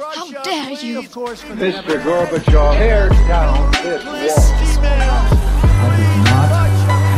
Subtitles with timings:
[0.00, 1.02] How dare you?
[1.02, 2.00] Mr.
[2.00, 4.34] Gorbachev, tear down this
[4.80, 4.88] wall.
[4.88, 6.48] I did not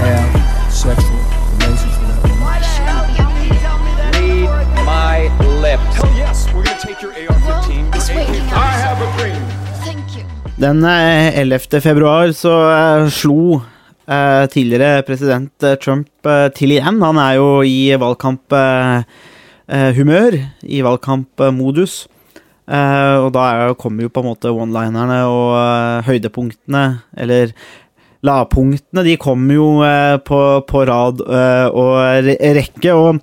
[0.03, 0.35] have
[0.73, 1.21] sexual
[1.63, 2.43] relations with that woman.
[4.19, 5.31] Read my
[5.63, 5.95] lips.
[5.95, 7.95] Hell yes, we're gonna take your AR-15.
[7.95, 8.57] It's your waking up.
[8.59, 9.43] I have a dream.
[9.85, 10.25] Thank you.
[10.57, 11.81] Den eh, 11.
[11.81, 13.63] februar så eh, slo
[14.07, 17.03] eh, tidligere president eh, Trump eh, til igjen.
[17.03, 22.09] Han er jo i valgkamphumør, i valgkampmodus.
[22.71, 26.85] Eh, og da er, kommer jo på en måte one-linerne og uh, høydepunktene,
[27.19, 27.55] eller
[28.23, 31.95] lavpunktene, de kommer jo uh, på, på rad og
[32.59, 32.95] rekke.
[32.95, 33.23] og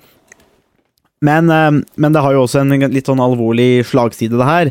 [1.20, 4.70] men, men det har jo også en litt sånn alvorlig slagside, det her.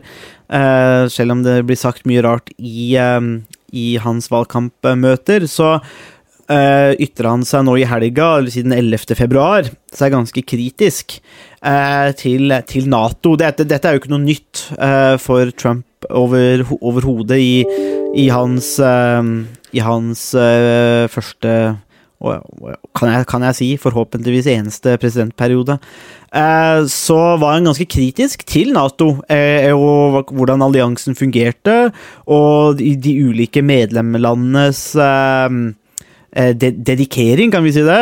[1.13, 5.75] Selv om det blir sagt mye rart i, i hans valgkampmøter, så
[6.51, 9.15] uh, ytrer han seg nå i helga, eller siden 11.
[9.19, 11.19] februar, seg ganske kritisk
[11.63, 13.37] uh, til, til Nato.
[13.41, 17.53] Dette, dette er jo ikke noe nytt uh, for Trump over, overhodet i,
[18.17, 19.23] i hans, eh,
[19.75, 21.55] i hans eh, første
[22.19, 25.79] kan jeg, kan jeg si, forhåpentligvis eneste presidentperiode,
[26.35, 31.93] eh, så var han ganske kritisk til Nato eh, og hvordan alliansen fungerte,
[32.27, 35.61] og de, ulike medlemlandenes eh, eh,
[36.39, 37.99] de dedikering, kan vi si det,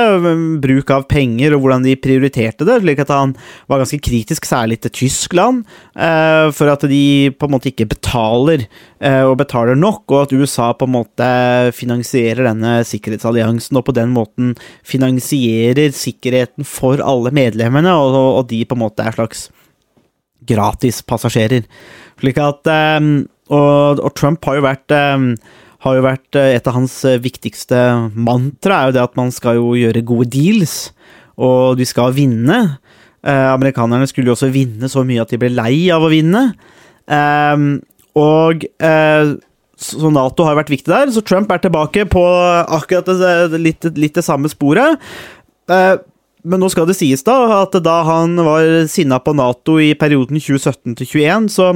[0.60, 3.32] bruk av penger og hvordan de prioriterte det, slik at han
[3.70, 5.64] var ganske kritisk, særlig til Tyskland,
[5.96, 10.34] eh, for at de på en måte ikke betaler eh, og betaler nok, og at
[10.36, 11.28] USA på en måte
[11.76, 14.54] finansierer denne sikkerhetsalliansen, og på den måten
[14.86, 19.48] finansierer sikkerheten for alle medlemmene, og, de på en måte er slags
[20.46, 21.64] gratispassasjerer.
[22.20, 23.14] Slik at eh,
[23.46, 25.30] og, Trump har jo vært eh,
[25.84, 27.78] har jo vært eh, et av hans eh, viktigste
[28.14, 30.76] mantra, er jo det at man skal jo gjøre gode deals,
[31.36, 32.60] og de skal vinne.
[33.26, 36.48] Eh, amerikanerne skulle jo også vinne så mye at de ble lei av å vinne.
[37.06, 37.66] Eh,
[38.16, 39.36] og eh,
[39.76, 43.10] så Nato har vært viktig der, så Trump er tilbake på akkurat
[43.52, 45.02] det, litt, litt det samme sporet.
[45.68, 45.96] Eh,
[46.46, 50.38] men nå skal det sies da at da han var sinna på Nato i perioden
[50.38, 51.68] 2017 til 2021, så,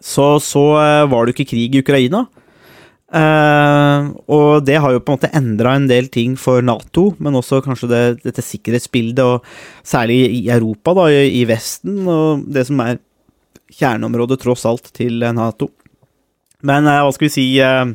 [0.00, 2.24] så, så var det jo ikke krig i Ukraina.
[3.08, 7.38] Eh, og det har jo på en måte endra en del ting for Nato, men
[7.38, 9.44] også kanskje det, dette sikkerhetsbildet, og
[9.86, 13.00] særlig i Europa, da, i, i Vesten, og det som er
[13.78, 15.70] kjerneområdet tross alt til eh, Nato.
[16.68, 17.86] Men eh, hva skal vi si eh,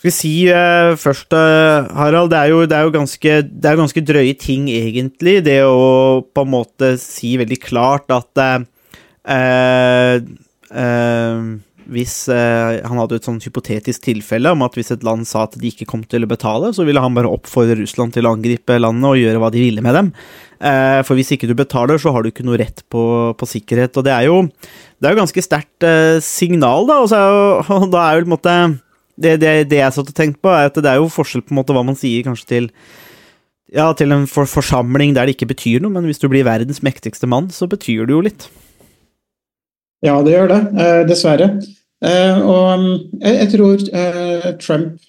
[0.00, 3.82] Skal vi si eh, først, Harald, det er, jo, det, er ganske, det er jo
[3.82, 10.22] ganske drøye ting, egentlig, det å på en måte si veldig klart at eh,
[11.90, 15.56] hvis eh, Han hadde et sånn hypotetisk tilfelle om at hvis et land sa at
[15.58, 18.78] de ikke kom til å betale, så ville han bare oppfordre Russland til å angripe
[18.80, 20.12] landet og gjøre hva de ville med dem.
[20.60, 23.02] Eh, for hvis ikke du betaler, så har du ikke noe rett på,
[23.38, 23.96] på sikkerhet.
[23.96, 24.42] Og det er jo,
[25.00, 27.00] det er jo ganske sterkt eh, signal, da.
[27.04, 28.56] Og, jo, og da er jo på en måte
[29.20, 31.54] det, det, det jeg satt og tenkte på, er at det er jo forskjell på
[31.54, 32.72] en måte hva man sier kanskje til
[33.70, 36.82] ja, til en for forsamling der det ikke betyr noe, men hvis du blir verdens
[36.82, 38.48] mektigste mann, så betyr det jo litt.
[40.00, 41.50] Ja, det gjør det, eh, dessverre.
[42.00, 45.00] Eh, og mm, jeg, tror eh, Trump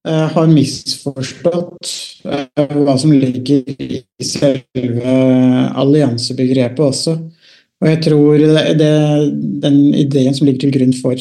[0.00, 1.88] har misforstått
[2.24, 5.16] hva som ligger i selve
[5.76, 7.12] alliansebegrepet også.
[7.84, 8.94] Og jeg tror det, det,
[9.60, 11.20] den ideen som ligger til grunn for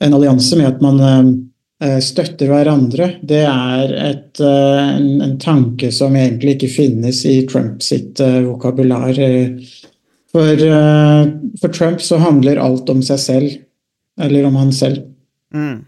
[0.00, 1.04] en allianse med at man
[2.00, 8.24] støtter hverandre, det er et, en, en tanke som egentlig ikke finnes i Trump sitt
[8.24, 9.20] vokabular.
[10.32, 11.28] For, eh,
[11.60, 13.54] for Trump så handler alt om seg selv,
[14.20, 15.06] eller om han selv.
[15.54, 15.84] Mm.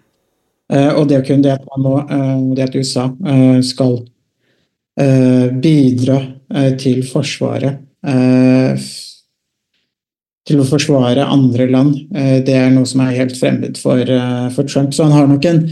[0.72, 3.10] Eh, og det å kunne det at, nå, eh, det at USA
[3.66, 4.00] skal
[5.00, 6.16] bidra
[6.76, 7.78] til Forsvaret
[10.50, 11.94] Til å forsvare andre land,
[12.44, 14.02] det er noe som er helt fremmed for,
[14.52, 14.92] for Trump.
[14.92, 15.62] Så han har nok en,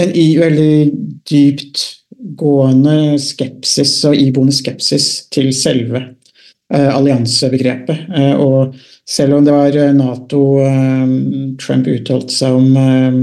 [0.00, 0.74] en i, veldig
[1.30, 6.02] dyptgående skepsis og iboende skepsis til selve
[6.72, 8.08] alliansebegrepet.
[8.16, 8.74] Eh, og
[9.08, 11.14] selv om det var eh, Nato eh,
[11.60, 13.22] Trump uttalte seg om eh,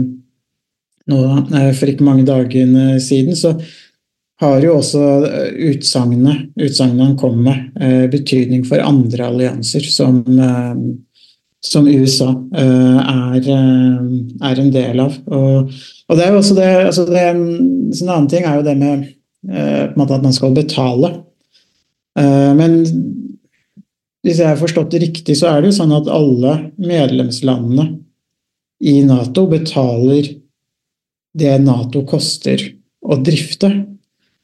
[1.10, 1.22] nå
[1.57, 3.56] eh, for ikke mange dagene siden, så
[4.40, 5.04] har jo også
[5.68, 10.75] utsagnene han kom med, eh, betydning for andre allianser som, eh,
[11.66, 14.06] som USA eh, er, eh,
[14.52, 15.18] er en del av.
[15.28, 15.74] Og,
[16.07, 19.10] og det er jo også det, altså det En annen ting er jo det med
[19.50, 21.12] eh, at man skal betale.
[22.19, 22.84] Eh, men
[24.25, 27.88] hvis jeg har forstått det riktig, så er det jo sånn at alle medlemslandene
[28.80, 30.27] i Nato betaler
[31.39, 32.62] det Nato koster
[33.06, 33.69] å drifte.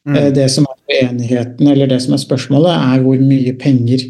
[0.06, 0.16] Mm.
[0.16, 4.06] Eh, Det som er uenigheten, eller det som er spørsmålet, er hvor mye penger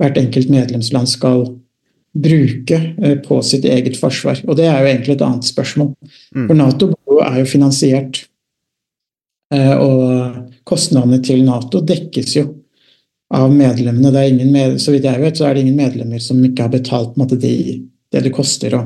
[0.00, 1.44] hvert enkelt medlemsland skal
[2.16, 4.40] bruke eh, på sitt eget forsvar.
[4.48, 5.92] Og det er jo egentlig et annet spørsmål.
[6.34, 6.46] Mm.
[6.46, 6.90] For Nato
[7.20, 8.24] er jo finansiert,
[9.54, 12.48] eh, og kostnadene til Nato dekkes jo
[13.34, 14.10] av medlemmene.
[14.10, 16.66] Det er ingen med, så vidt jeg vet, så er det ingen medlemmer som ikke
[16.66, 17.54] har betalt måte, det,
[18.10, 18.84] det det koster å,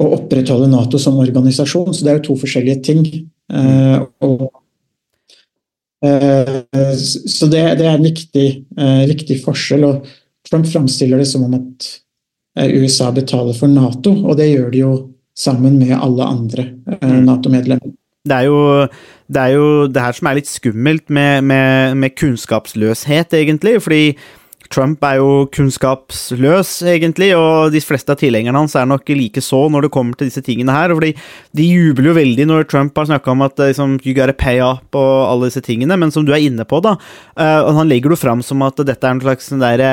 [0.00, 1.92] å opprettholde Nato som organisasjon.
[1.92, 3.04] Så det er jo to forskjellige ting.
[3.52, 4.48] Eh, og
[6.04, 6.94] Eh,
[7.26, 9.84] Så det, det er en viktig, eh, viktig forskjell.
[9.84, 10.06] og
[10.48, 11.88] Trump framstiller det som om at
[12.58, 14.94] eh, USA betaler for Nato, og det gjør de jo
[15.36, 16.66] sammen med alle andre
[17.00, 17.94] eh, Nato-medlemmer.
[18.24, 18.86] Det er jo
[19.28, 23.82] det er jo det her som er litt skummelt med, med, med kunnskapsløshet, egentlig.
[23.82, 24.16] Fordi
[24.74, 29.60] Trump er jo kunnskapsløs, egentlig, og de fleste av tilhengerne hans er nok like så
[29.70, 30.90] når det kommer til disse tingene her.
[30.90, 31.12] fordi
[31.54, 34.98] De jubler jo veldig når Trump har snakka om at liksom, you gotta pay up
[34.98, 36.96] og alle disse tingene, men som du er inne på, da,
[37.38, 39.84] uh, han legger det fram som at dette er en slags sånn der,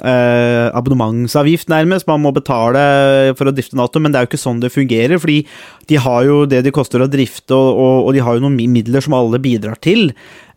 [0.00, 4.44] uh, abonnementsavgift, nærmest, man må betale for å drifte Nato, men det er jo ikke
[4.46, 5.20] sånn det fungerer.
[5.20, 5.42] fordi
[5.86, 8.72] de har jo det de koster å drifte, og, og, og de har jo noen
[8.72, 10.08] midler som alle bidrar til.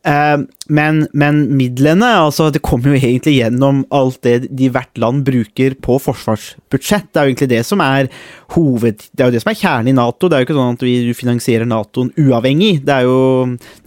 [0.07, 5.25] Uh, men, men, midlene altså Det kommer jo egentlig gjennom alt det de hvert land
[5.27, 7.09] bruker på forsvarsbudsjett.
[7.11, 8.07] Det er jo egentlig det som er
[8.55, 9.03] hoved...
[9.11, 10.29] Det er jo det som er kjernen i Nato.
[10.29, 12.79] Det er jo ikke sånn at vi finansierer Natoen uavhengig.
[12.87, 13.17] Det jo,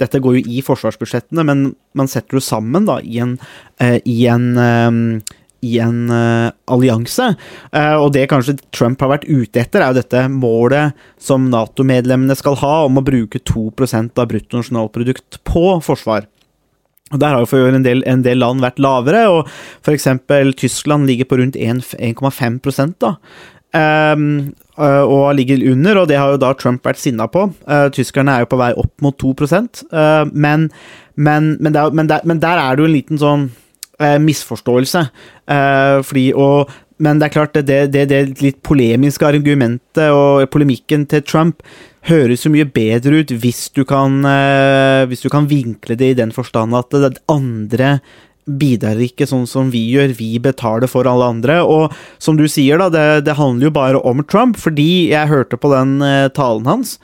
[0.03, 3.39] dette går jo i forsvarsbudsjettene, men man setter det sammen da i en,
[3.81, 5.01] uh, i en um,
[5.63, 7.29] i en uh, allianse.
[7.71, 12.37] Uh, og det kanskje Trump har vært ute etter, er jo dette målet som Nato-medlemmene
[12.39, 16.27] skal ha om å bruke 2% av bruttonasjonalprodukt på forsvar.
[17.13, 19.51] Og Der har jo for en del, en del land vært lavere, og
[19.85, 20.09] f.eks.
[20.59, 23.17] Tyskland ligger på rundt 1,5 da.
[23.73, 27.51] Um, og ligger under, og det har jo da Trump vært sinna på.
[27.69, 30.71] Uh, tyskerne er jo på vei opp mot 2 uh, men,
[31.15, 33.51] men, men, der, men, der, men der er det jo en liten sånn
[34.23, 35.05] misforståelse.
[35.51, 36.73] Eh, fordi, og,
[37.03, 41.63] men det er klart, det, det, det litt polemiske argumentet og polemikken til Trump
[42.09, 46.19] høres jo mye bedre ut hvis du kan, eh, hvis du kan vinkle det i
[46.19, 47.99] den forstand at det andre
[48.43, 51.61] bidrar ikke sånn som vi gjør, vi betaler for alle andre.
[51.63, 55.59] Og som du sier, da, det, det handler jo bare om Trump, fordi jeg hørte
[55.61, 56.97] på den eh, talen hans.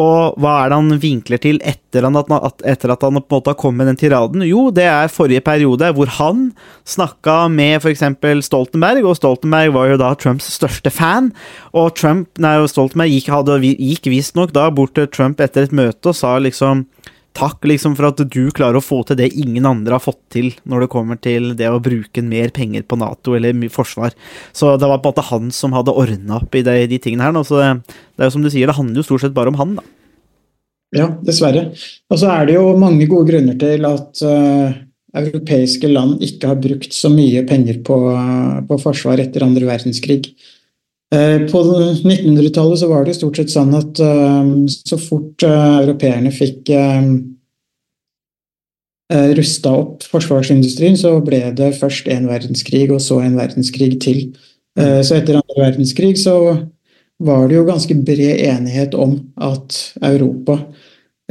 [0.00, 3.52] Og hva er det han vinkler til etter, at, etter at han på en måte
[3.52, 4.44] har kommet med den tiraden?
[4.48, 6.46] Jo, det er forrige periode, hvor han
[6.88, 8.04] snakka med f.eks.
[8.46, 11.28] Stoltenberg, og Stoltenberg var jo da Trumps største fan.
[11.76, 16.14] Og Trump, nei, Stoltenberg gikk, hadde, gikk visstnok da bort til Trump etter et møte
[16.14, 16.86] og sa liksom
[17.32, 20.50] Takk liksom for at du klarer å få til det ingen andre har fått til
[20.68, 24.12] når det kommer til det å bruke mer penger på Nato eller forsvar.
[24.52, 27.24] Så det var på en måte han som hadde ordna opp i de, de tingene
[27.24, 27.32] her.
[27.32, 27.44] Nå.
[27.48, 29.60] Så det, det er jo som du sier, det handler jo stort sett bare om
[29.60, 29.88] han, da.
[30.92, 31.70] Ja, dessverre.
[32.12, 34.74] Og så er det jo mange gode grunner til at uh,
[35.16, 40.34] europeiske land ikke har brukt så mye penger på, uh, på forsvar etter andre verdenskrig.
[41.12, 44.00] Uh, på 1900-tallet så var det stort sett sånn at
[44.72, 46.70] så fort europeerne fikk
[49.36, 54.32] rusta opp forsvarsindustrien, så ble det først en verdenskrig og så en verdenskrig til.
[54.72, 56.64] Så etter andre verdenskrig så
[57.20, 60.56] var det jo ganske bred enighet om at Europa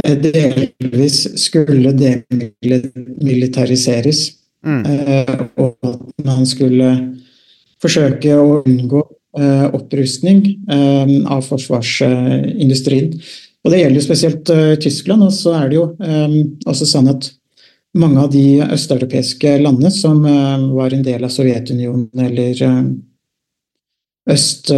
[0.06, 4.38] delvis skulle demilitariseres.
[4.62, 4.86] Mm.
[5.58, 7.18] Og at man skulle
[7.82, 9.02] forsøke å unngå
[9.32, 10.42] opprustning
[11.32, 13.14] av forsvarsindustrien.
[13.64, 14.50] Og Det gjelder jo spesielt
[14.84, 15.24] Tyskland.
[15.24, 15.86] Og så er det jo
[16.68, 17.30] også sånn at
[17.96, 20.20] mange av de østeuropeiske landene som
[20.76, 22.66] var en del av Sovjetunionen eller
[24.36, 24.74] øst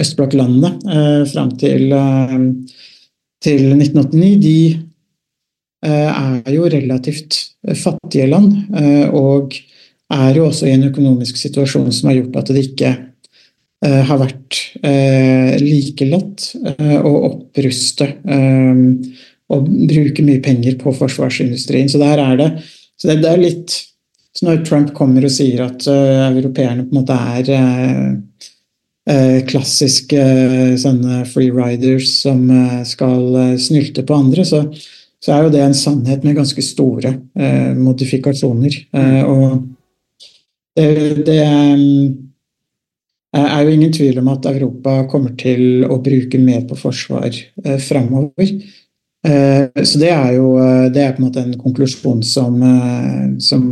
[0.00, 2.36] østblokklandene eh, fram til, eh,
[3.44, 4.58] til 1989, de
[5.86, 7.38] eh, er jo relativt
[7.82, 8.52] fattige land.
[8.76, 9.56] Eh, og
[10.12, 14.20] er jo også i en økonomisk situasjon som har gjort at det ikke eh, har
[14.20, 16.52] vært eh, like lett
[17.02, 18.12] å oppruste
[19.46, 21.90] og bruke mye penger på forsvarsindustrien.
[21.90, 22.48] Så der er det,
[22.98, 23.82] så det, det er litt
[24.36, 27.46] så Når Trump kommer og sier at europeerne på en måte er
[29.48, 30.24] klassiske
[30.82, 34.60] sånne freeriders som eh, skal snylte på andre, så,
[35.22, 37.14] så, er jo det en sannhet med ganske store
[37.80, 38.76] modifikasjoner.
[39.24, 39.64] Og
[40.76, 41.38] det, det
[43.40, 47.78] er jo ingen tvil om at Europa kommer til å bruke mer på forsvar eh,
[47.82, 48.52] framover.
[49.26, 50.52] så det er jo
[50.94, 52.60] det er på en måte en konklusjon som,
[53.42, 53.64] som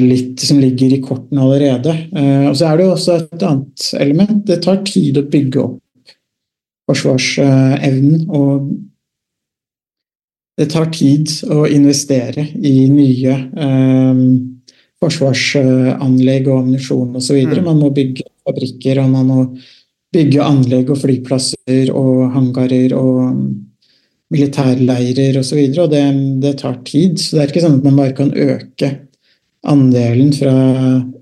[0.00, 1.92] litt som ligger i kortene allerede.
[2.16, 4.46] Eh, og så er det jo også et annet element.
[4.46, 5.80] Det tar tid å bygge opp
[6.88, 8.28] forsvarsevnen.
[8.30, 8.70] Og
[10.56, 14.22] det tar tid å investere i nye eh,
[15.02, 17.38] forsvarsanlegg og ammunisjon osv.
[17.44, 17.64] Mm.
[17.66, 19.40] Man må bygge fabrikker, og man må
[20.14, 23.48] bygge anlegg og flyplasser og hangarer og mm,
[24.32, 25.60] militærleirer osv.
[25.60, 26.04] Og, så og det,
[26.44, 27.18] det tar tid.
[27.20, 28.92] Så det er ikke sånn at man bare kan øke
[29.66, 30.54] andelen fra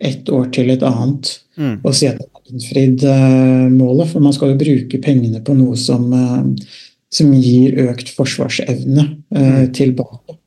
[0.04, 1.76] ett år til et annet Mm.
[1.84, 4.10] og si at man har innfridd eh, målet.
[4.10, 6.72] For man skal jo bruke pengene på noe som, eh,
[7.14, 10.38] som gir økt forsvarsevne eh, tilbake.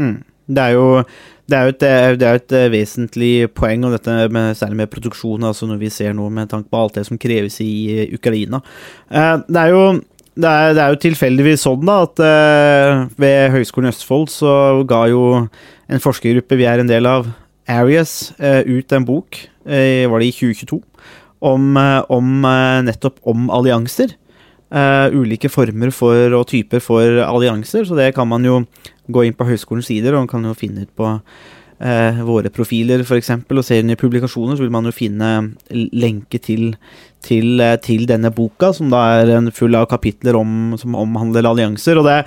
[0.00, 0.16] Mm.
[0.50, 0.86] Det er jo
[1.50, 1.80] det er et,
[2.20, 5.80] det er jo et eh, vesentlig poeng, og dette med, særlig med produksjon, altså når
[5.82, 8.62] vi ser noe med tanke på alt det som kreves i eh, Ukraina.
[9.10, 9.84] Eh, Det er jo
[10.40, 14.52] det er, det er jo tilfeldigvis sånn da, at eh, ved Høgskolen Østfold så
[14.88, 15.24] ga jo
[15.90, 17.28] en forskergruppe vi er en del av,
[17.70, 20.80] Arias, eh, ut en bok, eh, var det i 2022,
[21.50, 24.14] om, eh, om eh, nettopp om allianser.
[24.70, 28.60] Eh, ulike former for, og typer for allianser, så det kan man jo
[29.10, 33.02] gå inn på høyskolens sider, og man kan jo finne ut på uh, våre profiler
[33.02, 35.30] f.eks., og se inn i publikasjoner, så vil man jo finne
[35.74, 36.76] lenke til,
[37.26, 41.98] til, uh, til denne boka, som da er full av kapitler om, som omhandler allianser.
[41.98, 42.20] og det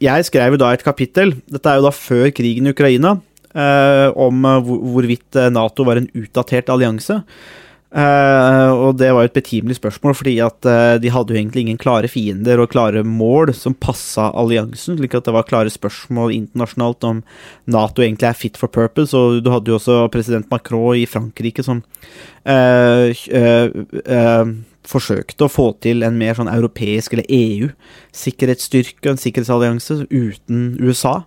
[0.00, 3.18] Jeg skrev jo da et kapittel, dette er jo da før krigen i Ukraina,
[3.54, 7.20] om hvor, hvorvidt Nato var en utdatert allianse.
[7.94, 11.62] Eh, og det var jo et betimelig spørsmål, fordi at uh, de hadde jo egentlig
[11.62, 16.34] ingen klare fiender og klare mål som passa alliansen, slik at det var klare spørsmål
[16.34, 17.22] internasjonalt om
[17.70, 21.62] Nato egentlig er fit for purpose, og du hadde jo også president Macron i Frankrike
[21.62, 21.84] som
[22.50, 23.14] uh,
[24.84, 31.20] forsøkte å få til en mer sånn europeisk, eller EU-sikkerhetsstyrke, en sikkerhetsallianse uten USA.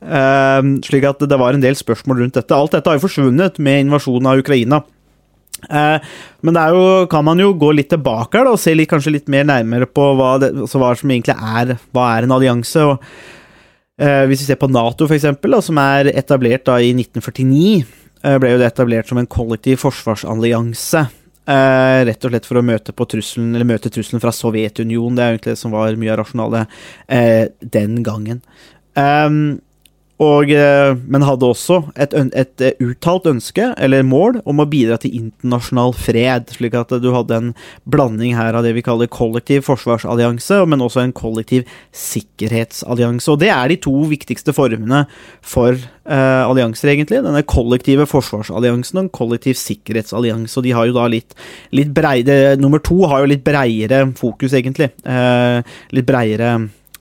[0.00, 2.56] Slik at det var en del spørsmål rundt dette.
[2.56, 4.82] Alt dette har jo forsvunnet med invasjonen av Ukraina.
[5.68, 6.08] Eh,
[6.46, 8.88] men det er jo, kan man jo gå litt tilbake her da, og se litt,
[8.90, 12.34] kanskje litt mer nærmere på hva, det, altså hva som egentlig er Hva er en
[12.38, 12.88] allianse.
[14.00, 17.84] eh, Hvis vi ser på Nato, for eksempel, som er etablert da i 1949,
[18.24, 21.06] eh, ble jo det etablert som en kollektiv forsvarsallianse.
[21.50, 25.16] Eh, rett og slett for å møte, på trusselen, eller møte trusselen fra Sovjetunionen.
[25.16, 26.76] Det er egentlig det som var mye av rasjonalet
[27.08, 28.42] eh, den gangen.
[28.94, 29.60] Um,
[30.20, 34.98] og, eh, men hadde også et, et eh, uttalt ønske, eller mål, om å bidra
[35.00, 36.50] til internasjonal fred.
[36.52, 37.52] Slik at du hadde en
[37.88, 41.64] blanding her av det vi kaller kollektiv forsvarsallianse, men også en kollektiv
[41.96, 43.30] sikkerhetsallianse.
[43.32, 45.06] Og det er de to viktigste formene
[45.40, 47.22] for eh, allianser, egentlig.
[47.24, 50.58] Denne kollektive forsvarsalliansen og en kollektiv sikkerhetsallianse.
[50.60, 51.32] Og de har jo da litt,
[51.72, 54.90] litt breide Nummer to har jo litt breiere fokus, egentlig.
[55.08, 55.64] Eh,
[55.96, 56.52] litt breiere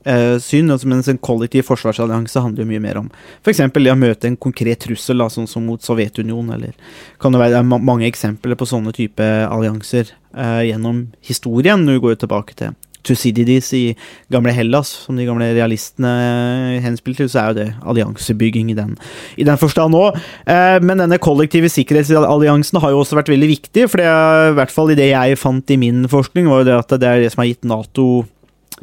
[0.05, 3.09] eh, syn, altså, mens en kollektiv forsvarsallianse handler jo mye mer om
[3.43, 3.63] f.eks.
[3.75, 7.57] det å møte en konkret trussel, da, sånn som mot Sovjetunionen, eller kan det være
[7.57, 11.85] det ma mange eksempler på sånne type allianser eh, gjennom historien.
[11.85, 13.83] Nå går jo tilbake til Thucydides i
[14.31, 18.95] gamle Hellas, som de gamle realistene eh, henspilte så er jo det alliansebygging i den,
[19.39, 20.19] i den forstand òg.
[20.49, 24.57] Eh, men denne kollektive sikkerhetsalliansen har jo også vært veldig viktig, for det, er, i
[24.59, 27.23] hvert fall i det jeg fant i min forskning, var jo det at det er
[27.23, 28.09] det som har gitt Nato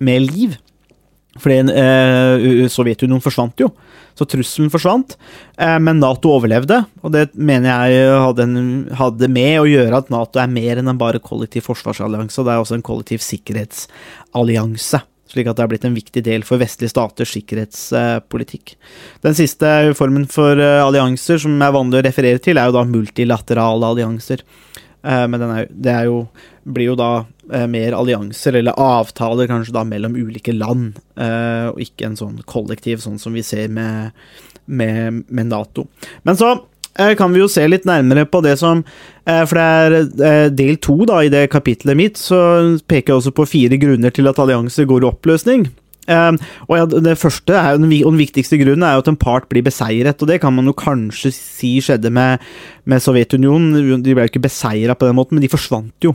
[0.03, 0.57] mer liv.
[1.43, 3.71] Fordi eh, Sovjetunionen forsvant jo,
[4.17, 5.17] så trusselen forsvant.
[5.59, 10.13] Eh, men Nato overlevde, og det mener jeg hadde, en, hadde med å gjøre at
[10.13, 15.03] Nato er mer enn en bare kollektiv forsvarsallianse, det er også en kollektiv sikkerhetsallianse.
[15.27, 18.77] Slik at det er blitt en viktig del for vestlige staters sikkerhetspolitikk.
[19.27, 22.85] Den siste formen for eh, allianser som er vanlig å referere til, er jo da
[22.87, 24.45] multilaterale allianser.
[25.03, 26.21] Eh, Men er, det er jo,
[26.63, 27.36] blir jo da eh,
[27.71, 33.03] mer allianser, eller avtaler kanskje da mellom ulike land, eh, og ikke en sånn kollektiv,
[33.03, 34.17] sånn som vi ser med,
[34.67, 35.87] med, med Nato.
[36.27, 36.53] Men så
[36.99, 40.51] eh, kan vi jo se litt nærmere på det som eh, For det er eh,
[40.51, 42.41] del to i det kapitlet mitt, så
[42.89, 45.69] peker jeg også på fire grunner til at allianser går i oppløsning.
[46.07, 46.33] Eh,
[46.69, 49.65] og ja, Det første er og den viktigste grunnen er jo at en part blir
[49.67, 50.23] beseiret.
[50.23, 52.43] og Det kan man jo kanskje si skjedde med,
[52.85, 54.03] med Sovjetunionen.
[54.03, 56.15] De ble jo ikke beseira på den måten, men de forsvant jo.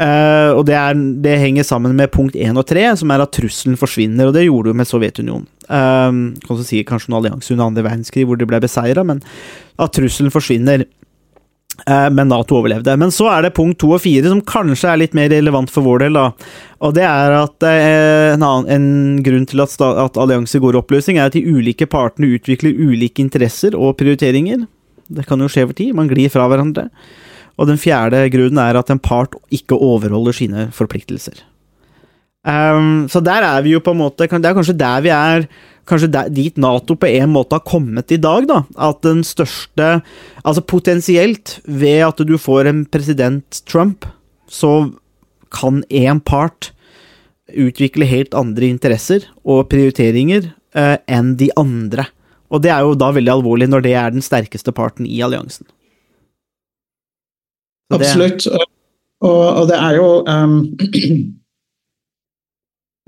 [0.00, 3.34] Eh, og det, er, det henger sammen med punkt én og tre, som er at
[3.36, 4.30] trusselen forsvinner.
[4.30, 5.48] Og det gjorde jo med Sovjetunionen.
[5.70, 9.22] Eh, kan si kanskje en allianse under andre verdenskrig hvor de ble beseira, men
[9.80, 10.86] at trusselen forsvinner.
[11.86, 12.96] Eh, Men Nato overlevde.
[12.98, 15.86] Men så er det punkt to og fire som kanskje er litt mer relevant for
[15.86, 16.18] vår del.
[16.18, 16.26] da.
[16.80, 20.82] Og det er at eh, en, annen, en grunn til at, at allianser går i
[20.82, 24.66] oppløsning, er at de ulike partene utvikler ulike interesser og prioriteringer.
[25.10, 25.94] Det kan jo skje over tid.
[25.96, 26.88] Man glir fra hverandre.
[27.60, 31.42] Og den fjerde grunnen er at en part ikke overholder sine forpliktelser.
[32.48, 35.42] Ehm, så der er vi jo på en måte Det er kanskje der vi er
[35.84, 38.62] Kanskje der, dit Nato på en måte har kommet i dag, da.
[38.78, 40.02] At den største
[40.44, 44.06] Altså potensielt, ved at du får en president Trump,
[44.48, 44.92] så
[45.50, 46.70] kan én part
[47.50, 52.04] utvikle helt andre interesser og prioriteringer uh, enn de andre.
[52.54, 55.66] Og det er jo da veldig alvorlig når det er den sterkeste parten i alliansen.
[57.90, 58.46] Så det- Absolutt.
[59.20, 61.34] Og, og det er jo um, um,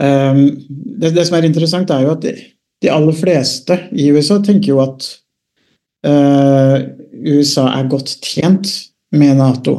[0.03, 2.35] det, det som er interessant, er jo at de,
[2.83, 5.09] de aller fleste i USA tenker jo at
[6.09, 6.77] uh,
[7.23, 8.71] USA er godt tjent
[9.15, 9.77] med Nato.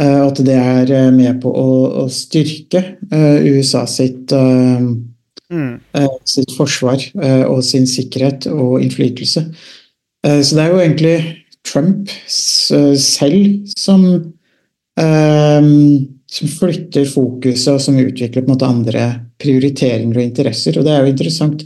[0.00, 1.68] Uh, at det er uh, med på å,
[2.04, 4.90] å styrke uh, USA sitt, uh,
[5.50, 5.80] Mm.
[6.30, 7.02] sitt forsvar
[7.50, 9.40] og sin sikkerhet og innflytelse.
[10.22, 11.14] Så det er jo egentlig
[11.66, 14.04] Trump selv som
[14.94, 15.70] eh,
[16.30, 19.06] som flytter fokuset og som utvikler på en måte andre
[19.42, 20.78] prioriteringer og interesser.
[20.78, 21.64] Og det er jo interessant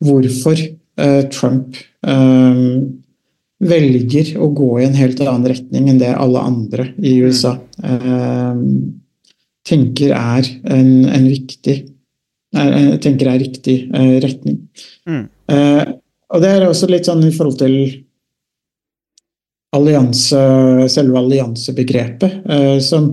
[0.00, 1.76] hvorfor uh, Trump
[2.08, 2.60] eh,
[3.60, 8.62] velger å gå i en helt annen retning enn det alle andre i USA eh,
[9.68, 11.74] tenker er en, en viktig
[12.56, 13.74] er, tenker er riktig
[14.24, 14.56] retning.
[15.06, 15.26] Mm.
[16.32, 17.76] Og det er også litt sånn i forhold til
[19.76, 20.40] allianse,
[20.90, 22.40] selve alliansebegrepet,
[22.82, 23.12] som,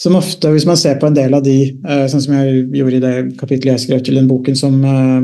[0.00, 2.98] som ofte, hvis man ser på en del av de, eh, sånn som jeg gjorde
[2.98, 5.20] i det kapitlet jeg skrev til den boken som, eh,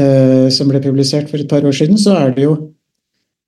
[0.00, 2.58] eh, som ble publisert for et par år siden, så er det jo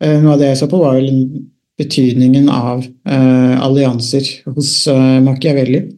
[0.03, 1.47] Noe av det jeg så på, var vel
[1.79, 4.89] betydningen av allianser hos
[5.23, 5.95] Machiavelli,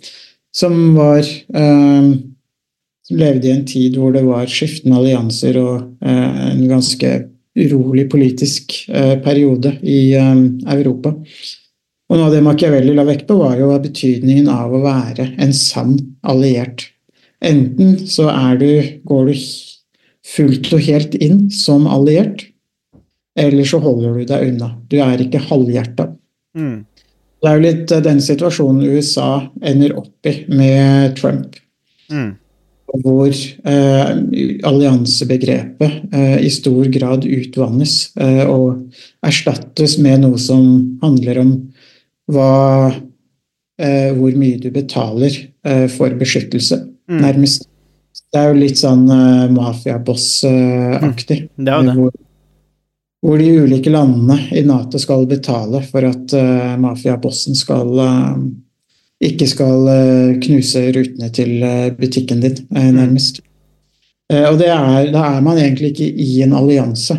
[0.53, 7.15] som var som levde i en tid hvor det var skiftende allianser og en ganske
[7.57, 8.77] urolig politisk
[9.25, 11.15] periode i Europa.
[12.11, 15.55] Og noe av det Machiavelli la vekt på, var jo betydningen av å være en
[15.57, 16.91] sann alliert.
[17.45, 18.29] Enten så
[18.61, 19.35] du, går du
[20.35, 22.47] fullt og helt inn som alliert,
[23.37, 24.71] eller så holder du deg unna.
[24.89, 26.13] Du er ikke halvhjerta.
[26.57, 26.85] Mm.
[27.45, 29.29] Det er jo litt eh, den situasjonen USA
[29.61, 31.59] ender opp i med Trump
[32.13, 32.35] Mm.
[33.03, 33.33] hvor
[33.65, 34.11] eh,
[34.63, 38.85] alliansebegrepet eh, i stor grad utvannes eh, og
[39.25, 41.55] erstattes med noe som handler om
[42.33, 42.95] hva,
[43.79, 45.33] eh, hvor mye du betaler
[45.65, 47.19] eh, for beskyttelse, Mm.
[47.21, 47.67] nærmest.
[48.33, 51.49] Det er jo litt sånn eh, mafiaboss-aktig.
[51.59, 51.95] Det er jo det.
[51.99, 52.13] Hvor,
[53.25, 58.39] hvor de ulike landene i Nato skal betale for at eh, mafiabossen skal eh,
[59.29, 63.41] ikke skal eh, knuse rutene til eh, butikken din, eh, nærmest.
[64.33, 67.19] Eh, og det er, da er man egentlig ikke i en allianse.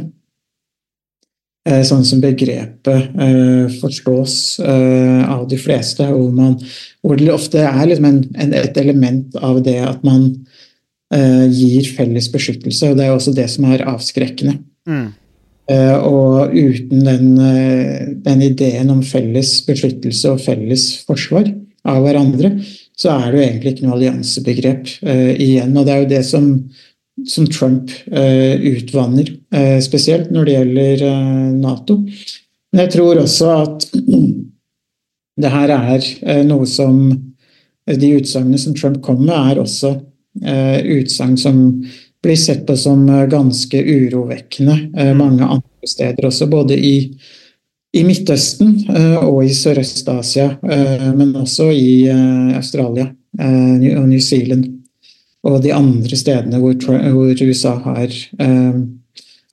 [1.66, 2.86] Eh, Sånn som begrepet
[3.18, 6.60] eh, forstås eh, av de fleste, hvor, man,
[7.02, 10.28] hvor det ofte er liksom en, en, et element av det at man
[11.10, 14.60] eh, gir felles beskyttelse, og det er også det som er avskrekkende.
[14.86, 15.08] Mm.
[15.74, 17.30] Eh, og uten den,
[18.28, 21.50] den ideen om felles beskyttelse og felles forsvar
[21.90, 22.60] av hverandre,
[22.96, 25.74] så er det jo egentlig ikke noe alliansebegrep eh, igjen.
[25.76, 26.52] Og det er jo det som,
[27.28, 31.98] som Trump eh, utvanner, eh, spesielt når det gjelder eh, Nato.
[32.72, 33.88] Men jeg tror også at
[35.42, 37.08] det her er noe som
[37.86, 39.92] De utsagnene som Trump kom med, er også
[40.42, 41.60] eh, utsagn som
[42.26, 46.96] blir sett på som ganske urovekkende eh, mange andre steder også, både i,
[47.94, 48.88] i Midtøsten
[49.22, 50.48] og i Sørøst-Asia,
[51.14, 52.10] men også i
[52.58, 53.06] Australia
[53.38, 54.66] og New Zealand
[55.46, 58.82] og de andre stedene hvor, hvor USA har eh,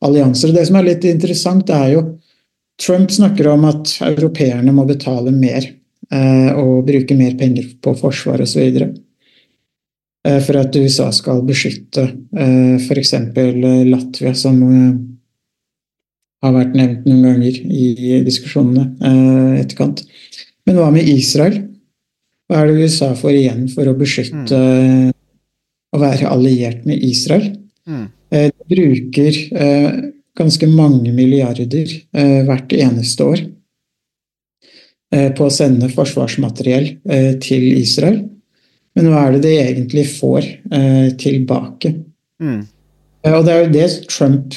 [0.02, 0.54] allianser.
[0.54, 2.02] Det som er litt interessant, er jo
[2.80, 8.42] Trump snakker om at europeerne må betale mer eh, og bruke mer penger på forsvar
[8.42, 8.80] osv.
[10.26, 13.14] Eh, for at USA skal beskytte eh, f.eks.
[13.92, 14.92] Latvia, som eh,
[16.42, 20.02] har vært nevnt noen ganger i diskusjonene eh, etterkant.
[20.66, 21.60] Men hva med Israel?
[22.48, 24.58] Hva er det USA får igjen for å beskytte
[25.92, 27.52] å være alliert med Israel?
[27.88, 28.06] Mm.
[28.32, 29.90] Eh, De bruker eh,
[30.38, 33.48] ganske mange milliarder eh, hvert eneste år
[35.12, 36.86] på å sende forsvarsmateriell
[37.44, 38.14] til Israel.
[38.96, 40.46] Men hva er det de egentlig får
[41.20, 41.90] tilbake?
[42.40, 42.62] Mm.
[43.28, 44.56] Og det er jo det Trump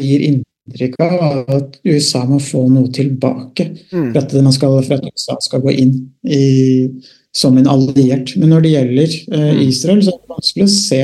[0.00, 4.14] gir inntrykk av, at USA må få noe tilbake Mm.
[4.14, 5.92] for at, man skal, for at USA skal gå inn
[6.24, 6.88] i,
[7.36, 8.36] som en alliert.
[8.36, 9.62] Men når det gjelder eh, Mm.
[9.68, 11.02] Israel, så er det vanskelig å se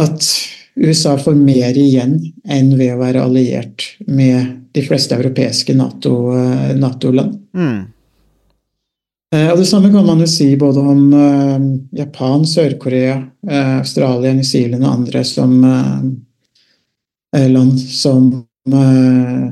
[0.00, 0.28] at
[0.80, 6.78] USA får mer igjen enn ved å være alliert med de fleste europeiske Nato-land.
[6.80, 7.34] NATO-land.
[7.54, 7.80] Mm.
[9.34, 11.58] Eh, Og Det samme kan man jo si både om eh,
[12.00, 16.00] Japan, Sør-Korea, eh, Australia, New Zealand og andre som eh,
[17.36, 18.30] eh, land som
[18.72, 19.44] eh,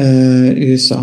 [0.00, 1.02] eh, USA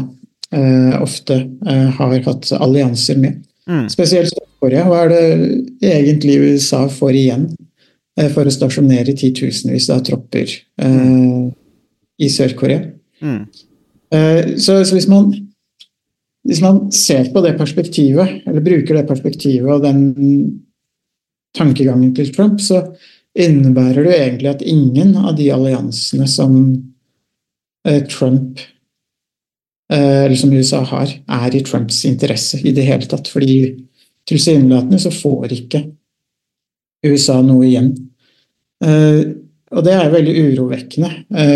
[0.51, 3.43] eh, ofte eh, har hatt allianser med.
[3.69, 3.87] Mm.
[3.91, 4.85] Spesielt Sør-Korea.
[4.89, 7.45] Hva er det egentlig USA får igjen
[8.19, 11.43] eh, for å stasjonere titusenvis av tropper eh,
[12.19, 12.81] i Sør-Korea.
[13.21, 13.43] Mm.
[14.15, 15.29] Eh, så, så hvis man
[16.49, 19.99] hvis man ser på det perspektivet, eller bruker det perspektivet og den
[21.57, 22.85] tankegangen til Trump, så
[23.37, 26.55] innebærer det jo egentlig at ingen av de alliansene som
[27.85, 28.63] eh, Trump
[29.89, 33.29] eller som USA har, er i Trumps interesse i det hele tatt.
[33.31, 33.55] Fordi
[34.29, 35.83] tilsynelatende så får ikke
[37.07, 37.93] USA noe igjen.
[38.85, 39.21] Eh,
[39.69, 41.09] og det er veldig urovekkende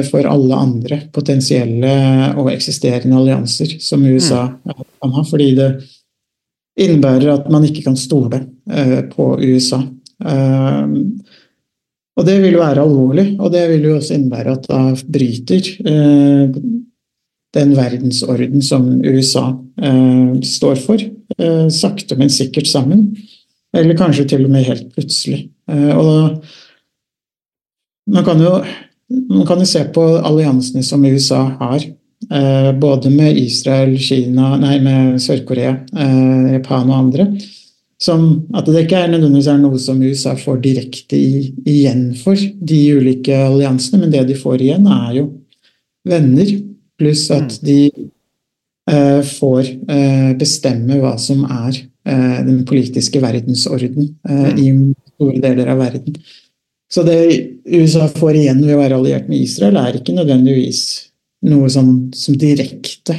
[0.06, 1.94] for alle andre potensielle
[2.38, 5.70] og eksisterende allianser som USA kan ha, fordi det
[6.78, 8.38] innebærer at man ikke kan stole
[9.10, 9.82] på USA.
[12.14, 14.82] Og det vil jo være alvorlig, og det vil jo også innebære at da
[15.16, 16.58] bryter eh,
[17.54, 19.50] den verdensorden som USA
[19.82, 21.02] eh, står for,
[21.38, 23.12] eh, sakte, men sikkert sammen.
[23.74, 25.48] Eller kanskje til og med helt plutselig.
[25.70, 26.44] Eh, og
[28.14, 28.58] man kan, jo,
[29.30, 31.86] man kan jo se på alliansene som USA har,
[32.32, 37.28] eh, både med Israel, Kina, nei, med Sør-Korea, eh, Japan og andre
[38.04, 38.24] som
[38.58, 42.80] at det ikke er nødvendigvis er noe som USA får direkte i, igjen for, de
[42.98, 45.28] ulike alliansene, men det de får igjen, er jo
[46.08, 46.50] venner,
[47.00, 47.64] pluss at mm.
[47.68, 47.80] de
[48.92, 54.62] eh, får eh, bestemme hva som er eh, den politiske verdensorden eh, mm.
[54.62, 54.70] i
[55.16, 56.18] store deler av verden.
[56.94, 57.20] Så det
[57.66, 60.84] USA får igjen ved å være alliert med Israel, er ikke nødvendigvis
[61.50, 63.18] noe som, som direkte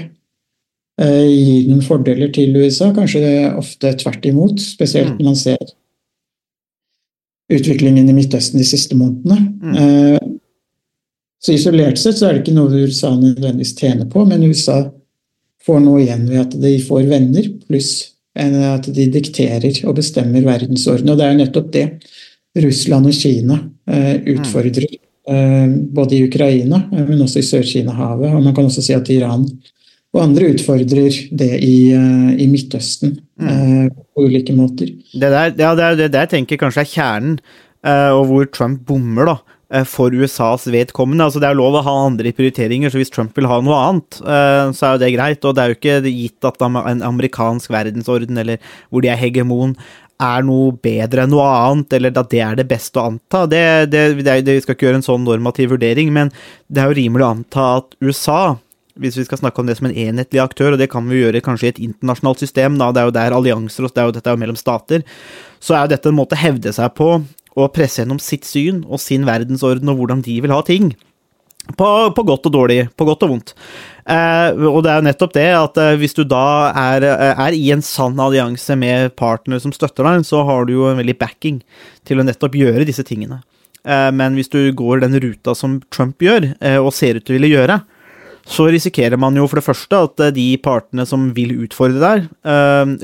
[0.94, 4.60] Eh, gir noen fordeler til USA, kanskje det er ofte tvert imot.
[4.62, 5.18] Spesielt mm.
[5.18, 5.72] når man ser
[7.54, 9.40] utviklingen i Midtøsten de siste månedene.
[11.44, 11.52] Mm.
[11.52, 14.82] Eh, så isolert sett så er det ikke noe USA nødvendigvis tjener på, men USA
[15.64, 21.12] får noe igjen ved at de får venner, pluss at de dikterer og bestemmer verdensorden.
[21.12, 21.84] Og det er nettopp det
[22.64, 24.96] Russland og Kina eh, utfordrer,
[25.94, 28.34] både i Ukraina, men også i Sør-Kina-havet.
[28.34, 29.46] Og man kan også si at Iran
[30.14, 33.48] og andre utfordrer det i, eh, i Midtøsten mm.
[33.50, 34.92] Eh, på ulike måter.
[35.12, 37.40] Det der, ja, det er det jeg tenker kanskje er kjernen,
[37.84, 39.53] eh, og hvor Trump bommer, da.
[39.88, 41.24] For USAs vedkommende.
[41.24, 44.18] altså Det er lov å ha andre prioriteringer, så hvis Trump vil ha noe annet,
[44.20, 45.46] så er jo det greit.
[45.48, 48.60] Og det er jo ikke gitt at en amerikansk verdensorden, eller
[48.92, 49.72] hvor de er hegemon,
[50.22, 53.44] er noe bedre enn noe annet, eller at det er det beste å anta.
[53.50, 56.30] Det, det, det, det skal ikke gjøre en sånn normativ vurdering, men
[56.68, 58.44] det er jo rimelig å anta at USA
[59.02, 61.42] hvis vi skal snakke om det som en enhetlig aktør, og det kan vi gjøre
[61.42, 64.14] kanskje i et internasjonalt system, da, det er jo der allianser og det er jo,
[64.14, 65.02] dette er jo mellom stater,
[65.58, 67.08] så er jo dette en måte å hevde seg på
[67.54, 70.92] og presse gjennom sitt syn og sin verdensorden og hvordan de vil ha ting.
[71.78, 73.54] På, på godt og dårlig, på godt og vondt.
[74.04, 76.44] Eh, og det er jo nettopp det at eh, hvis du da
[76.76, 80.74] er, eh, er, i en sann allianse med partner som støtter deg, så har du
[80.74, 81.62] jo en veldig backing
[82.04, 83.40] til å nettopp gjøre disse tingene.
[83.84, 87.36] Eh, men hvis du går den ruta som Trump gjør, eh, og ser ut til
[87.36, 87.80] å ville gjøre,
[88.44, 92.24] så risikerer man jo for det første at eh, de partene som vil utfordre der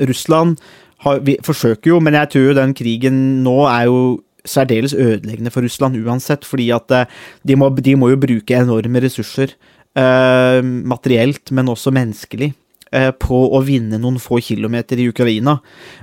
[0.09, 0.59] Russland
[1.01, 4.01] har, vi, forsøker jo, men jeg tror jo den krigen nå er jo
[4.45, 7.05] særdeles ødeleggende for Russland uansett, fordi at uh,
[7.47, 9.55] de, må, de, må, jo bruke enorme ressurser.
[9.91, 12.53] Uh, materielt, men også menneskelig
[12.91, 15.57] på å vinne noen få kilometer i Ukraina.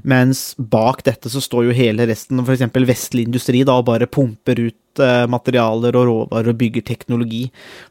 [0.09, 2.65] Mens bak dette så står jo hele resten, f.eks.
[2.89, 7.45] vestlig industri, da, og bare pumper ut Eh, materialer og råvarer og bygger teknologi.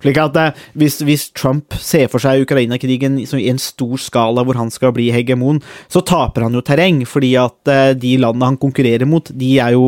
[0.04, 4.60] Slik at eh, hvis, hvis Trump ser for seg Ukraina-krigen i en stor skala hvor
[4.60, 5.62] han skal bli hegemon,
[5.94, 9.88] så taper han jo terreng, fordi at eh, de landene han konkurrerer mot, de jo,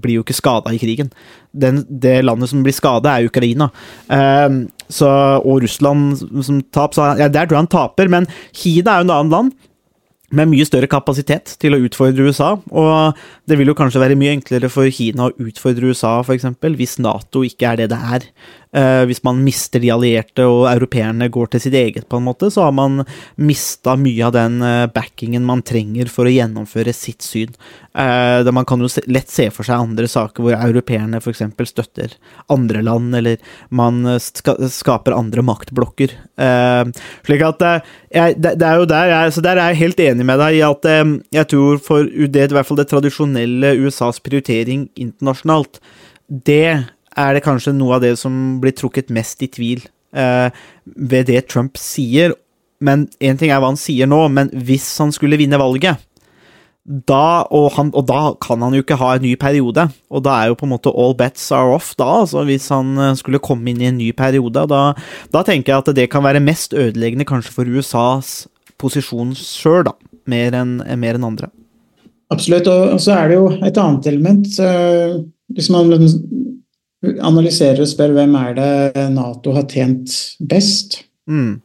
[0.00, 1.12] blir jo ikke skada i krigen.
[1.52, 3.70] Den, det landet som blir skada, er Ukraina.
[4.88, 5.08] Så,
[5.44, 9.08] og Russland som tap, så, ja, Der tror jeg han taper, men Kina er jo
[9.08, 9.56] en annen land
[10.34, 14.34] med mye større kapasitet til å utfordre USA, og det vil jo kanskje være mye
[14.36, 18.26] enklere for Kina å utfordre USA, f.eks., hvis Nato ikke er det det er.
[18.76, 22.50] Uh, hvis man mister de allierte og europeerne går til sitt eget, på en måte,
[22.52, 23.00] så har man
[23.40, 27.54] mista mye av den uh, backingen man trenger for å gjennomføre sitt syn.
[27.96, 31.46] Uh, man kan jo lett se for seg andre saker hvor europeerne f.eks.
[31.70, 32.18] støtter
[32.52, 33.40] andre land, eller
[33.72, 36.12] man ska, skaper andre maktblokker.
[37.26, 40.28] slik at jeg, det, det, er jo der jeg, så der er jeg helt enig
[40.28, 40.86] med deg i at
[41.34, 45.80] jeg tror for det, i hvert fall det tradisjonelle USAs prioritering internasjonalt,
[46.28, 46.84] det
[47.18, 49.82] er det kanskje noe av det som blir trukket mest i tvil
[50.16, 50.50] eh,
[50.94, 52.34] ved det Trump sier.
[52.84, 56.04] Men én ting er hva han sier nå, men hvis han skulle vinne valget,
[56.88, 60.38] da, og, han, og, da kan han jo ikke ha en ny periode, og da
[60.38, 63.42] er jo på en måte all bets are off da, altså hvis han eh, skulle
[63.44, 64.64] komme inn i en ny periode.
[64.72, 64.82] Da,
[65.34, 68.46] da tenker jeg at det kan være mest ødeleggende kanskje for USAs
[68.80, 69.96] posisjon sjøl, da,
[70.30, 71.50] mer enn en andre.
[72.32, 74.54] Absolutt, og så er det jo et annet element.
[74.60, 75.88] Uh Hvis man
[77.02, 81.60] analyserer og spør hvem er det Nato har tjent best, Mm.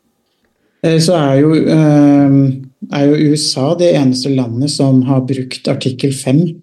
[0.83, 2.33] eh, så er jo, eh,
[2.91, 6.61] er jo USA det eneste landet som har brukt artikkel 5,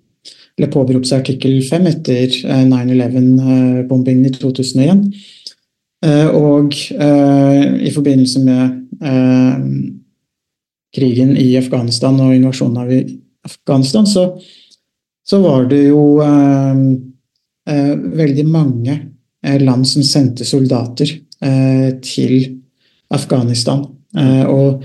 [0.58, 5.14] eller påberopt seg artikkel 5 etter eh, 9-11-bombingen i 2001.
[6.02, 9.58] Eh, Og eh, i forbindelse med eh,
[10.94, 12.92] krigen i Afghanistan og invasjonen av
[13.44, 14.40] Afghanistan, så,
[15.24, 16.84] så var det jo eh, eh,
[18.20, 18.96] veldig mange
[19.46, 21.12] eh, land som sendte soldater
[21.44, 22.36] eh, til
[23.14, 23.84] Afghanistan.
[24.16, 24.84] Eh, og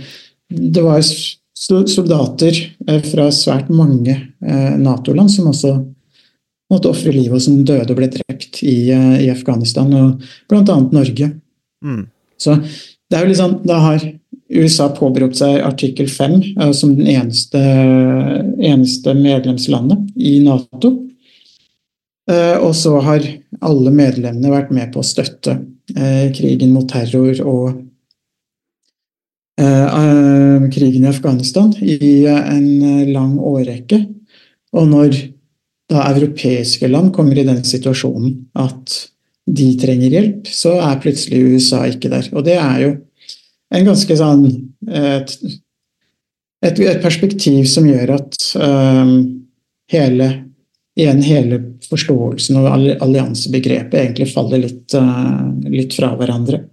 [0.50, 5.76] det var soldater eh, fra svært mange eh, Nato-land som også
[6.71, 10.78] måtte ofre livet, og som døde og ble drept i, eh, i Afghanistan, og bl.a.
[10.91, 11.32] Norge.
[11.86, 12.06] Mm.
[12.41, 12.58] Så
[13.10, 14.06] det er jo sånn, Da har
[14.52, 17.62] USA påberopt seg artikkel 5 eh, som den eneste,
[18.60, 20.95] eneste medlemslandet i Nato.
[22.32, 23.26] Eh, og så har
[23.66, 25.60] alle medlemmene vært med på å støtte
[25.94, 27.68] eh, krigen mot terror og
[29.62, 34.02] eh, krigen i Afghanistan i en lang årrekke.
[34.76, 35.20] Og når
[35.92, 38.96] da europeiske land kommer i den situasjonen at
[39.46, 42.32] de trenger hjelp, så er plutselig USA ikke der.
[42.34, 42.96] Og det er jo
[43.76, 44.48] en ganske sånn
[44.90, 45.36] et,
[46.66, 49.14] et, et perspektiv som gjør at um,
[49.94, 50.32] hele
[50.98, 56.64] igjen hele forståelsen og all- alliansebegrepet egentlig faller litt, uh, litt fra hverandre.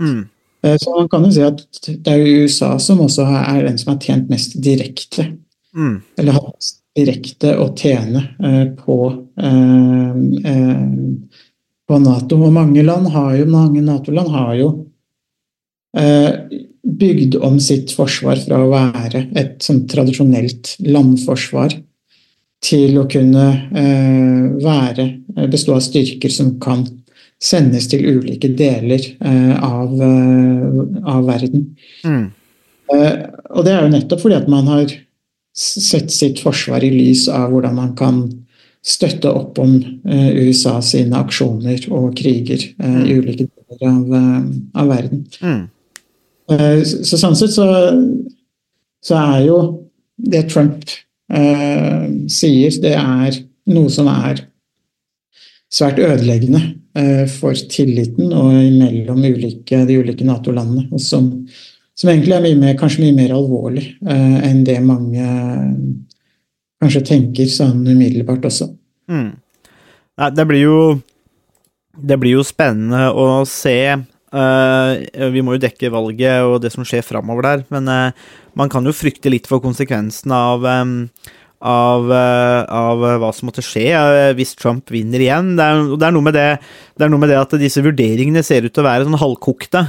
[0.00, 0.28] Mm.
[0.64, 3.78] Eh, Så man kan jo si at det er jo USA som også er den
[3.78, 5.36] som har tjent mest direkte
[5.76, 6.00] Mm.
[6.18, 10.88] eller mest direkte å tjene eh, på, eh, eh,
[11.88, 12.42] på Nato.
[12.42, 14.86] Og mange land har jo, mange Nato-land har jo
[15.96, 16.32] eh,
[16.86, 21.76] bygd om sitt forsvar fra å være et sånn tradisjonelt landforsvar
[22.64, 25.08] til å kunne eh, være,
[25.52, 26.86] bestå av styrker som kan
[27.42, 31.66] sendes til ulike deler eh, av, eh, av verden.
[32.04, 32.24] Mm.
[32.94, 33.12] Eh,
[33.56, 34.90] Og det er jo nettopp fordi at man har
[35.56, 38.24] sett sitt forsvar i lys av hvordan man kan
[38.86, 39.76] støtte opp om
[40.08, 44.44] eh, USA sine aksjoner og kriger eh, i ulike deler av, eh,
[44.82, 45.24] av verden.
[45.42, 45.64] Mm.
[46.52, 47.66] Eh, Så, så sånn sett så,
[49.02, 49.56] så er jo
[50.16, 53.38] det Trump eh, sier, det er
[53.74, 54.44] noe som er
[55.72, 56.60] svært ødeleggende
[56.96, 60.88] eh, for tilliten og mellom ulike, de ulike Nato-landene.
[60.92, 61.30] og som,
[61.96, 65.72] som egentlig er mye mer, kanskje mye mer alvorlig eh, enn det mange eh,
[66.82, 68.70] kanskje tenker sånn umiddelbart også.
[69.10, 69.34] Mm.
[70.16, 70.78] Nei, det blir jo
[71.96, 73.96] Det blir jo spennende å se.
[74.36, 78.72] Eh, vi må jo dekke valget og det som skjer framover der, men eh, man
[78.72, 80.66] kan jo frykte litt for konsekvensen av
[81.66, 83.86] av, eh, av hva som måtte skje
[84.36, 85.54] hvis Trump vinner igjen.
[85.56, 86.44] Det er, det, er det,
[86.94, 89.82] det er noe med det at disse vurderingene ser ut til å være sånn halvkokte,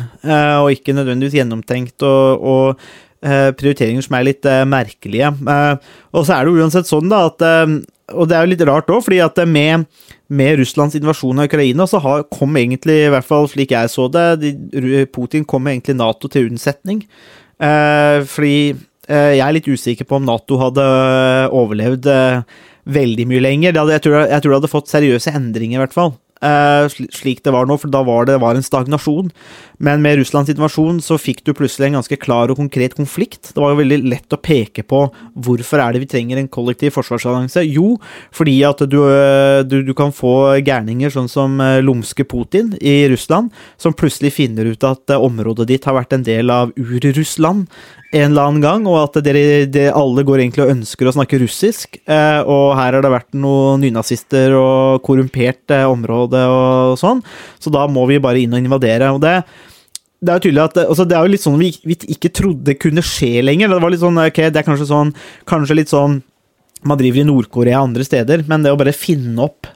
[0.63, 2.87] og ikke nødvendigvis gjennomtenkt, og, og
[3.59, 5.33] prioriteringer som er litt merkelige.
[6.15, 7.45] Og så er det uansett sånn da at
[8.15, 9.83] Og det er jo litt rart òg, fordi at med,
[10.31, 14.07] med Russlands invasjon av Ukraina, så har, kom egentlig, i hvert fall slik jeg så
[14.11, 14.53] det, de,
[15.11, 17.03] Putin kom egentlig Nato til unnsetning.
[17.59, 18.61] Eh, fordi
[19.09, 20.85] eh, jeg er litt usikker på om Nato hadde
[21.51, 23.75] overlevd eh, veldig mye lenger.
[23.81, 26.15] Hadde, jeg, tror, jeg tror det hadde fått seriøse endringer, i hvert fall.
[26.41, 29.31] Eh, slik det var nå, for da var det var en stagnasjon.
[29.83, 33.51] Men med Russlands situasjon så fikk du plutselig en ganske klar og konkret konflikt.
[33.53, 35.03] Det var jo veldig lett å peke på
[35.35, 37.61] hvorfor er det vi trenger en kollektiv forsvarsallianse.
[37.69, 37.95] Jo,
[38.35, 42.99] fordi at du, eh, du, du kan få gærninger sånn som eh, lumske Putin i
[43.11, 47.67] Russland, som plutselig finner ut at området ditt har vært en del av Ur-Russland
[48.15, 51.41] en eller annen gang, og at dere, det, alle går egentlig og ønsker å snakke
[51.41, 51.97] russisk.
[52.07, 55.83] Og her har det vært noen nynazister og korrumpert eh,
[56.27, 57.23] område og sånn,
[57.59, 59.11] så da må vi bare inn og invadere.
[59.11, 59.43] og det
[60.17, 62.73] det er jo tydelig at altså det er jo litt sånn vi, vi ikke trodde
[62.81, 63.69] kunne skje lenger.
[63.69, 65.11] Det var litt sånn, ok, det er kanskje sånn
[65.45, 66.23] Kanskje litt sånn
[66.81, 69.69] man driver i Nord-Korea og andre steder, men det å bare finne opp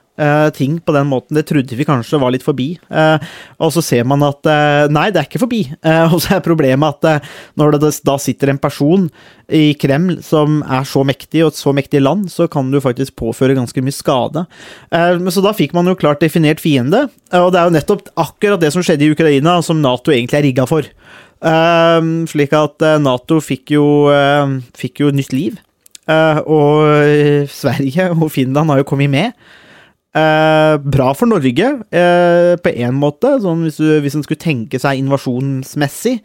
[0.55, 2.73] ting på den måten, det trodde vi kanskje var litt forbi.
[2.89, 3.31] Eh,
[3.61, 5.61] og så ser man at eh, nei, det er ikke forbi.
[5.81, 7.29] Eh, og så er problemet at eh,
[7.59, 9.07] når det da sitter en person
[9.51, 13.17] i Kreml som er så mektig, og et så mektig land, så kan du faktisk
[13.19, 14.45] påføre ganske mye skade.
[14.93, 18.13] Eh, så da fikk man jo klart definert fiende, eh, og det er jo nettopp
[18.21, 20.87] akkurat det som skjedde i Ukraina, som Nato egentlig er rigga for.
[21.41, 21.99] Eh,
[22.31, 25.59] slik at eh, Nato fikk jo, eh, fikk jo nytt liv.
[26.09, 29.35] Eh, og eh, Sverige og Finland har jo kommet med.
[30.11, 34.75] Eh, bra for Norge, eh, på én måte, sånn hvis, du, hvis en skulle tenke
[34.81, 36.17] seg invasjonsmessig.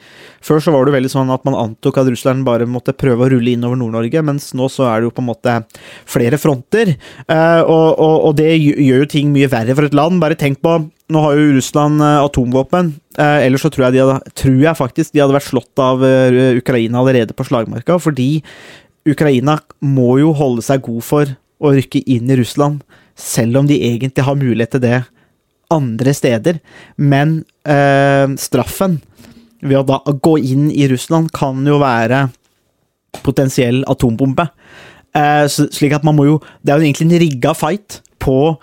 [0.42, 3.30] Før så var det veldig sånn at man antok at Russland bare måtte prøve å
[3.30, 5.54] rulle innover Nord-Norge, mens nå så er det jo på en måte
[6.02, 6.96] flere fronter.
[7.30, 10.18] Eh, og, og, og, det gjør jo ting mye verre for et land.
[10.22, 12.88] Bare tenk på Nå har jo Russland eh, atomvåpen.
[13.14, 16.02] Eh, ellers så tror jeg, de hadde, tror jeg faktisk de hadde vært slått av
[16.02, 18.40] eh, Ukraina allerede på slagmarka, fordi
[19.06, 22.82] Ukraina må jo holde seg god for å rykke inn i Russland
[23.16, 25.02] selv om de egentlig har mulighet til det
[25.72, 26.60] andre steder.
[26.96, 29.00] Men eh, straffen
[29.64, 32.26] ved å da gå inn i Russland kan jo være
[33.24, 34.48] potensiell atombombe.
[35.16, 38.56] Eh, slik at man må jo Det er jo egentlig en rigga fight på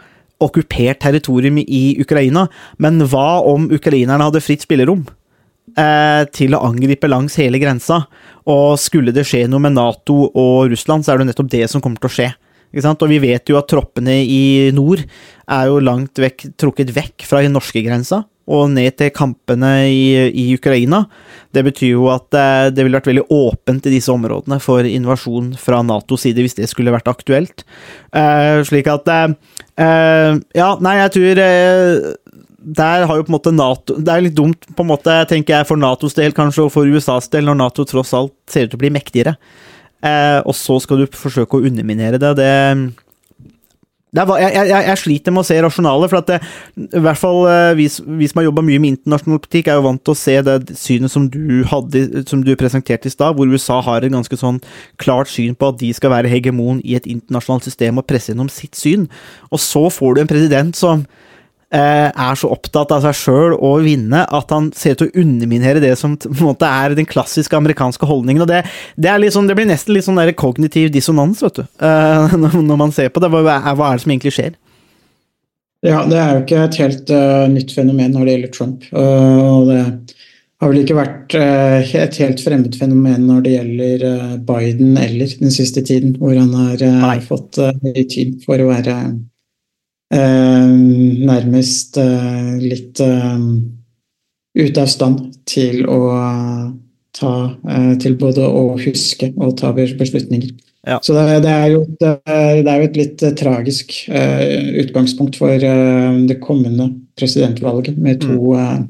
[0.43, 5.05] okkupert territorium i Ukraina, men hva om ukrainerne hadde fritt spillerom?
[5.79, 8.03] Eh, til å angripe langs hele grensa.
[8.51, 11.81] Og skulle det skje noe med Nato og Russland, så er det nettopp det som
[11.81, 12.27] kommer til å skje.
[12.73, 17.43] Og vi vet jo at troppene i nord er jo langt vekk, trukket vekk fra
[17.45, 21.05] norskegrensa og ned til kampene i, i, Ukraina.
[21.55, 25.53] Det betyr jo at eh, det ville vært veldig åpent i disse områdene for invasjon
[25.59, 27.63] fra Natos side, hvis det skulle vært aktuelt.
[28.11, 32.11] Uh, slik at uh, Ja, nei, jeg tror uh,
[32.63, 35.57] der har jo på en måte Nato Det er litt dumt, på en måte, tenker
[35.57, 38.73] jeg, for Natos del kanskje, og for USAs del, når Nato tross alt ser ut
[38.73, 39.37] til å bli mektigere.
[40.03, 42.33] Eh, og så skal du forsøke å underminere det.
[42.35, 42.49] det,
[44.13, 46.39] jeg, jeg, jeg, sliter med å se rasjonalet, for at det,
[46.99, 47.87] i hvert fall eh, vi,
[48.19, 50.77] vi som har jobba mye med internasjonal politikk, er jo vant til å se det
[50.79, 54.59] synet som du, hadde, som du presenterte i stad, hvor USA har et ganske sånn
[55.01, 58.51] klart syn på at de skal være hegemon i et internasjonalt system og presse gjennom
[58.51, 59.07] sitt syn.
[59.53, 61.07] Og så får du en president som
[61.73, 65.81] er så opptatt av seg sjøl og vinne at han ser ut til å underminere
[65.81, 68.43] det som på en måte er den klassiske amerikanske holdningen.
[68.45, 68.61] og Det,
[68.95, 72.35] det, sånn, det blir nesten litt sånn der kognitiv dissonans vet du, eh,
[72.69, 73.31] når man ser på det.
[73.33, 74.53] Hva, hva er det som egentlig skjer?
[75.83, 78.85] Ja, det er jo ikke et helt uh, nytt fenomen når det gjelder Trump.
[78.93, 79.81] Uh, og det
[80.63, 84.07] har vel ikke vært uh, et helt fremmed fenomen når det gjelder
[84.47, 86.55] Biden eller den siste tiden, hvor han
[87.03, 89.32] har fått mye tid for å være Eh,
[90.13, 93.45] nærmest eh, litt eh,
[94.53, 95.99] ute av stand til å
[97.13, 97.31] ta
[98.01, 100.47] Til både å huske og ta beslutninger.
[100.81, 100.95] Ja.
[101.05, 103.93] Så det, det, er jo, det, er jo, et litt tragisk
[104.81, 108.87] utgangspunkt for det kommende presidentvalget, med to mm.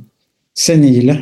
[0.56, 1.18] senile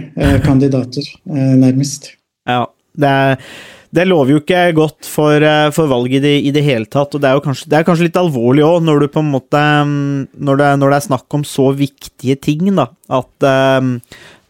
[0.45, 2.11] kandidater, nærmest.
[2.45, 3.49] Ja, det er
[3.91, 7.15] det lover jo ikke godt for, eh, for valget i i det, hele tatt.
[7.15, 11.07] Og det er jo kanskje, er kanskje litt alvorlig òg, når, når, når, det er
[11.09, 12.87] snakk om så viktige ting, da.
[13.11, 13.47] At
[13.81, 13.97] um,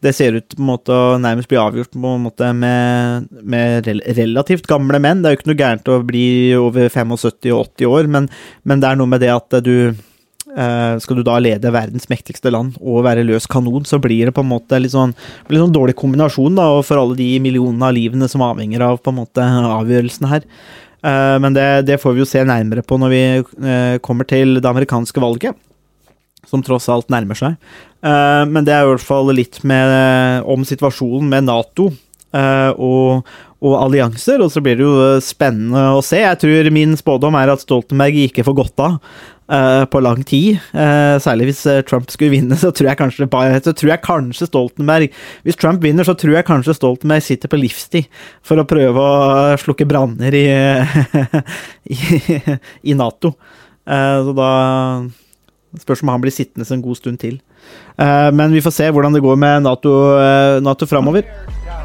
[0.01, 3.89] det ser ut på en måte å nærmest bli avgjort på en måte med, med
[4.17, 5.21] relativt gamle menn.
[5.21, 6.25] Det er jo ikke noe gærent å bli
[6.57, 8.29] over 75 og 80 år, men,
[8.65, 9.75] men det er noe med det at du
[10.51, 14.33] Uh, skal du da lede verdens mektigste land og være løs kanon, så blir det
[14.35, 15.13] på en måte litt sånn,
[15.47, 19.13] litt sånn dårlig kombinasjon da, for alle de millionene av livene som avhenger av på
[19.13, 20.47] en måte avgjørelsene her.
[21.01, 24.59] Uh, men det, det, får vi jo se nærmere på når vi uh, kommer til
[24.59, 25.55] det amerikanske valget,
[26.51, 27.53] som tross alt nærmer seg.
[28.01, 31.85] men det er i hvert fall litt med, om situasjonen med Nato
[32.33, 33.27] og,
[33.61, 36.17] og allianser, og så blir det jo spennende å se.
[36.23, 38.97] Jeg tror min spådom er at Stoltenberg ikke for godt av
[39.91, 40.59] på lang tid.
[40.71, 43.27] Uh, særlig hvis uh, Trump skulle vinne, så tror kanskje
[43.61, 45.09] så tror jeg kanskje Stoltenberg
[45.43, 48.07] Hvis Trump vinner, så tror jeg kanskje Stoltenberg sitter på livstid
[48.43, 50.45] for å prøve å slukke branner i,
[51.95, 52.39] i,
[52.83, 53.33] i, Nato.
[53.85, 54.51] så da
[55.81, 57.39] spørs om han blir sittende en god stund til.
[57.97, 59.97] men vi får se hvordan det går med Nato,
[60.61, 61.27] NATO framover.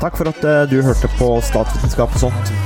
[0.01, 2.66] Takk for at du hørte på Statsvitenskap og sånt.